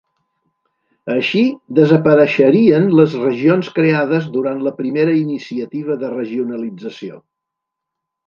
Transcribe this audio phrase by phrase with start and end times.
[1.15, 1.41] Així
[1.79, 7.21] desapareixerien les regions creades durant la primera iniciativa de regionalització.